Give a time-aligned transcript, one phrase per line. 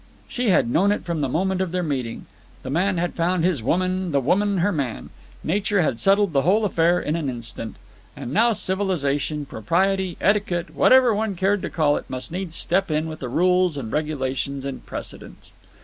[0.27, 2.25] She had known it from the moment of their meeting.
[2.63, 5.11] The man had found his woman, the woman her man.
[5.43, 7.75] Nature had settled the whole affair in an instant.
[8.17, 13.07] And now civilization, propriety, etiquette, whatever one cared to call it, must needs step in
[13.09, 15.53] with the rules and regulations and precedents.